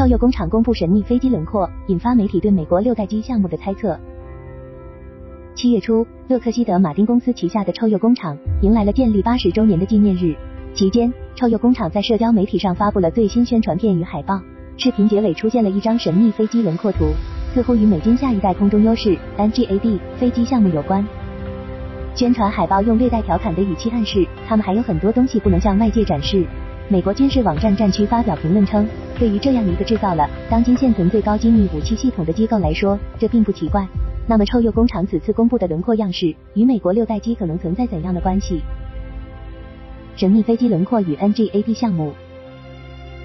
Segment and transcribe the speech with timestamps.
[0.00, 4.00] 超铀工厂公布神秘飞机轮廓，引发媒体对美国六代机项目的猜测。
[5.54, 10.34] 七月初，洛克希德马丁公司旗下的超铀工厂迎来了建立八十周年的纪念日。
[10.72, 14.40] 期间，超铀工厂在社交媒体上发布了最新宣传片与海报。
[14.78, 17.04] 视频结尾出现了一张神秘飞机轮廓图，
[17.52, 21.06] 似乎与美军下一代空中优势 NGAD 飞机项目有关。
[22.14, 26.46] 宣传海报用略带调侃的语气暗示，他们还有很多东西不能向外界展示。
[26.88, 28.84] 美国军事网站战区发表评论称，
[29.20, 33.86] 对于这样一个制造了当今现存最高机密武器系统的机构来说，这并不奇怪。
[34.26, 38.62] 那么，臭鼬工厂此次公布的轮廓样式与美国六代机可能存在怎样的关系？
[40.16, 42.14] 神秘飞机轮廓与 NGAD 项目。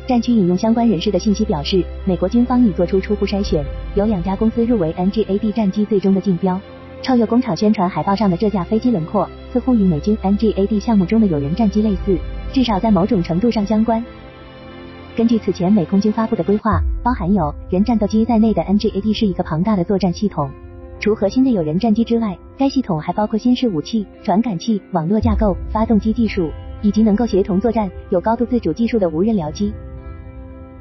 [0.05, 3.63] 战区引用相关人士的信息表示，美国军方已做出初步筛选，
[3.95, 6.59] 有两家公司入围 NGAD 战机最终的竞标。
[7.01, 12.17] 臭鼬工厂宣传海报上的这架飞机轮廓，似乎与美军 NGAD 项目中的有人战机类似，
[12.51, 14.03] 至少在某种程度上相关。
[15.15, 20.49] 根据此前美空军发布的规划，包含有人战斗机在内的 NGAD 是一个庞大的作战系统。
[20.99, 26.49] 除核心的有人战机之外，该系统还包括新式武器、传感器、网络架构、发动机技术，
[26.81, 29.73] 以及能够协同作战、有高度自主技术的无人僚机。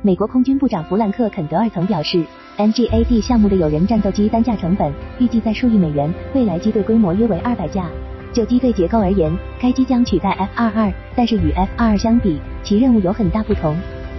[0.02, 2.24] 美国空军部长弗兰克·肯德尔曾表示
[2.58, 7.88] ，NGAD 项目的有人战斗机单价成本预计在数亿美元，未来机队规模约为二百架。
[8.32, 13.76] 就机队结构而言，该机将取代 F-22，但是与 F-22 相比，其任务有很大不同。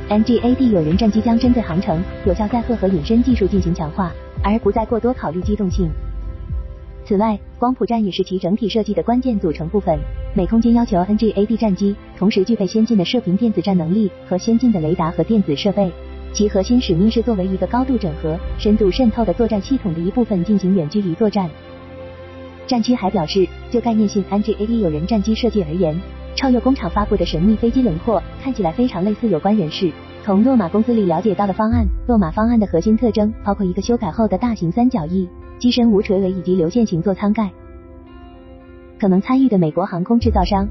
[0.09, 5.89] NGAD 有人战机将针对航程、有效载荷和隐身技术进行强化，而不再过多考虑机动性。
[7.03, 9.98] 此外，光谱站也是其整体设计的关键组成部分。
[10.36, 15.92] 美空军要求 NGAD 战机同时具备先进的射频电子战能力和先进的雷达和电子设备。
[16.33, 21.50] 其核心使命是作为一个高度整合、深度渗透的作战系统的一部分进行远距离作战。
[22.67, 26.00] 战区还表示，就概念性 NGAD 有人战机设计而言，
[26.36, 29.91] 超越工厂发布的神秘飞机轮廓看起来非常类似有关人士
[30.23, 31.86] 从诺马公司里了解到的方案。
[32.08, 35.27] 诺马方案的核心特征包括一个修改后的大型三角翼。
[35.58, 37.50] 机身无垂尾以及流线型座舱盖，
[39.00, 40.67] 可能参与的美国航空制造商，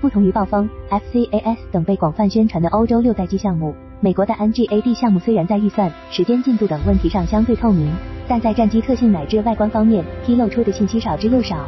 [0.00, 7.90] 不同于暴风、FCAS 等被广泛宣传的欧洲六代机项目，美国的 NGAD 项目虽然在预算、时间、进度等问题上相对透明，
[8.28, 11.66] 但在战机特性乃至外观方面披露出的信息少之又少。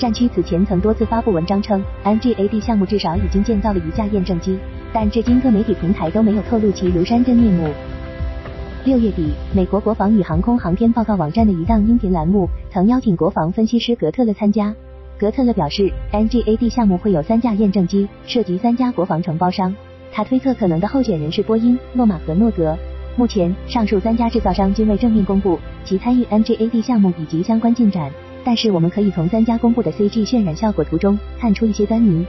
[0.00, 4.58] 战区此前曾多次发布文章称，NGAD 项目至少已经建造了一架验证机，
[4.94, 7.68] 但至今各媒体平台都没有透露其庐山真面目。
[8.86, 14.74] 六月底，美国国防与航空航天报告网站的一档音频栏目曾邀请国防分析师格特勒参加。
[15.18, 19.76] 格特勒表示，NGAD 项目会有三架验证机，涉及三家国防承包商。
[20.10, 22.74] 他推测可能的候选人是波音、洛马和诺格。
[23.16, 28.10] 目前，上述三家制造商均未正面公布其参与 NGAD 项目以及相关进展，
[28.44, 32.24] 但是我们可以从三家公布的 CG 渲染效果图中看出一些端倪。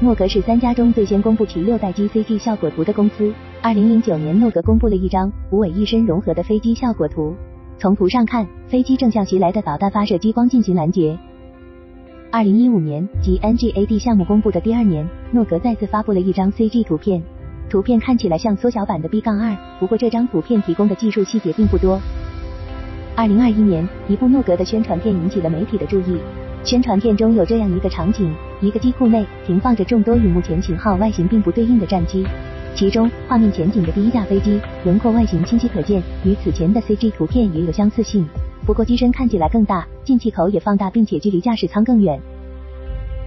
[0.00, 3.32] 诺格是三家中最先公布其六代机 CG 效果图的公司。
[3.60, 7.34] 二零零九年，诺格公布了一张无尾一身融合的飞机效果图。
[7.78, 11.18] 从图上看，飞机正向袭来的导弹发射激光进行拦截。
[12.30, 17.22] 二零一五年，即 NGAD 项目公布的第二年，诺格再次发布了一张 CG 图片。
[17.68, 22.00] 图片看起来像缩小版的 B 杠二，不过这张图片提供的技术细节并不多。
[23.18, 26.20] 二零二一年，一部诺格的宣传片引起了媒体的注意。
[26.62, 32.24] 宣传片中有这样一个场景：一个机库内停放着众多与目前型号外形并不对应的战机。
[32.76, 38.24] 其中，画面前景的第一架飞机轮廓外形清晰可见，与此前的 CG 图片也有相似性。
[38.64, 42.20] 不过机身看起来更大，进气口也放大，并且距离驾驶舱更远。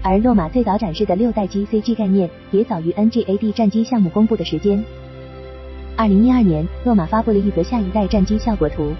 [0.01, 4.81] 而洛马最早展示的六代机 CG 概念也早于 NGAD 战机项目公布的时间。
[5.97, 8.93] 二零一二年，洛马发布了一则下一代战机效果图。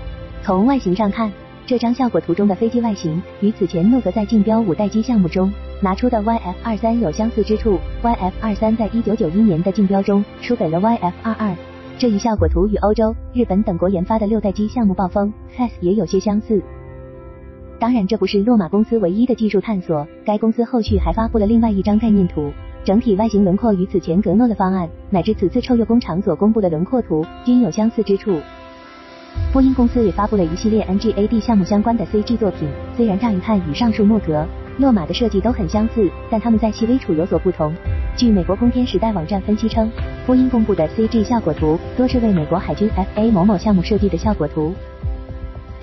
[0.43, 1.31] 从外形上看，
[1.67, 5.51] 这张效果图中的飞机外形与此前诺格在竞标五代机项目中。
[5.83, 11.55] 拿出的 YF 二三有相似之处，YF 二三在一九九一年的竞标中输给了 YF 二二。
[11.97, 16.61] 这一效果图与欧洲、日本等国研发的六代机项目暴风 FAS 也有些相似。
[17.79, 22.51] 当然，这不是洛马公司唯一的技术探索，该公司后续还发布了另外一张概念图，
[22.83, 28.39] 整体外形轮廓与此前格诺的方案乃至此次臭鼬工厂所公布的轮廓图均有相似之处。
[29.51, 34.45] 波音公司也发布了一系列 NGAD 项目相关的 CG 作品，虽然乍一看与上述莫格。
[34.77, 37.73] 诺马的设计都很相似，但他们在细微处有所不同。
[38.15, 39.91] 据美国空天时代网站分析称，
[40.25, 44.73] 波音公布的 CG 效果图多是为美国海军 FA 某某项目设计的效果图。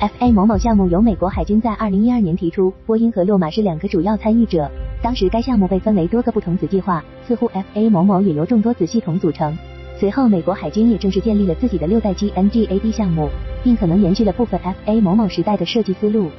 [0.01, 4.69] FA 某某项目由美国海军在2012年提出，波音和洛马是两个主要参与者。
[5.03, 9.57] 当时该项目被分为多个不同子计划，似乎 FA 某某也由众多子系统组成。
[9.99, 13.29] 随后，美国海军也正式建立了自己的六代机 NGAD 项目，
[13.65, 16.31] 并可能延续了部分 FA 某某时代的设计思路。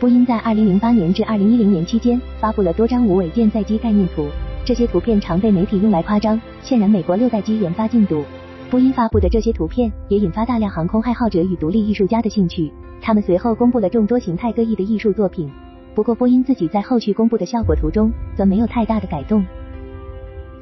[0.00, 4.28] 波音在二零零八年至二零一零年期间发布了多张无尾舰载机概念图，
[4.64, 8.24] 这些图片常被媒体用来夸张，渲染美国六代机研发进度。
[8.70, 12.72] 波音发布的这些图片也引发大量航空爱好者与独立艺术家的兴趣。
[13.02, 15.50] 他们随后公布了众多形态各异的艺术作品。
[15.94, 19.44] 不过，波音自己在后续公布的效果图中则没有太大的改动。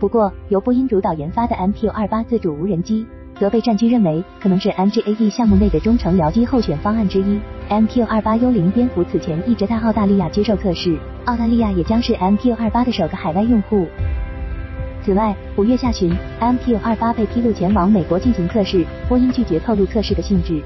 [0.05, 3.07] 不过，由波音主导研发的 MQ-28 自主无人机
[3.41, 7.41] 则被战区认为可能是 MGAD 项目内的中程僚机候选方案之一。
[7.71, 13.87] MQ-28 幽灵蝙蝠此前一直在澳大利亚接受测试，澳大利亚也将是 MQ-28 的首个海外用户。
[15.03, 20.61] 此外，五月下旬，MQ-28 被披露前往美国进行测试，波音拒绝透露测试的性质。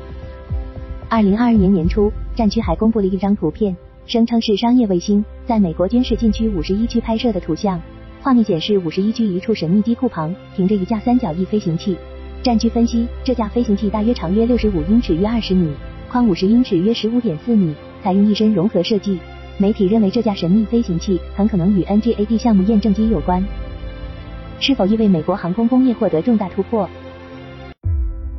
[1.08, 7.80] 二零二二年年初，战区还公布了一张图片，声称是商业卫星在美国军事禁区五十一区拍摄的图像。
[8.20, 11.96] 画面显示，五十一区一处神秘机库旁停着一架三角翼飞行器。
[12.42, 15.72] 战区分析，这架飞行器大约长约六十五英尺，约二十米，
[16.10, 19.18] 宽五十英尺，约十五点四米，采用一身融合设计。
[19.56, 23.42] 媒体认为这架神秘飞行器很可能与 NGAD 项目验证机有关。
[24.60, 26.88] 是否意味美国航空工业获得重大突破？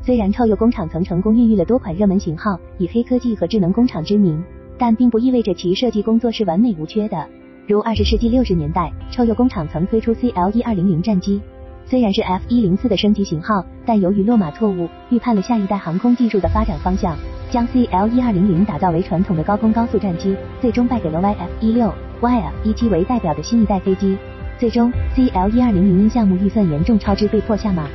[0.01, 4.41] 虽然臭鼬工厂曾成功孕育了多款热门型号，以黑科技和智能工厂知名，
[4.77, 7.27] 但并不意味着其设计工作是完美无缺的。
[7.69, 11.39] 如二十世纪六十年代，臭鼬工厂曾推出 CL 一二零零战机，
[11.85, 17.15] 虽然是 F 一零四的升级型号，但由于落马错误，预判了下一代航空技术的发展方向，
[17.51, 24.17] 将 CL 一二零零打造为传统的高空高速战机，最终败给了 YF 一六、YF 一七为代表的新一代飞机。
[24.57, 27.87] 最终，CL 一二零零因项目预算严重超支被迫下马。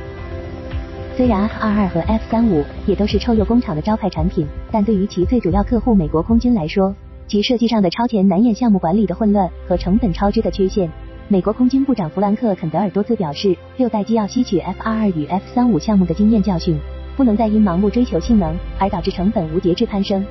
[1.17, 6.95] 虽然 F 二二和 F 三五也都是臭鼬工厂的招牌产品，但对于其最主要客户美国空军来说，
[7.27, 10.91] 其设计上的超前难掩项目管理的混乱和成本超支的缺陷。
[11.27, 16.77] 美国空军部长弗兰克·肯德尔多次表示，六代机要吸取 F 二二与 F 三五项目的经验教训，
[17.15, 20.25] 不能再因盲目追求性能而导致成本无节制攀升。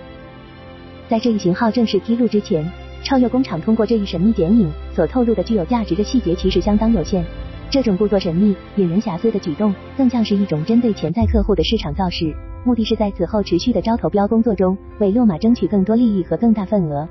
[1.09, 2.71] 在这一型号正式披露之前。
[3.05, 7.23] 超越工厂通过这一神秘剪影所透露的具有价值的细节其实相当有限。
[7.71, 12.33] 这种故作神秘、引人遐思的举动，更像是一种针对潜在客户的市场造势，
[12.65, 17.09] 目的是在此后持续的招投标工作中，为洛马争取更多利益和更大份额。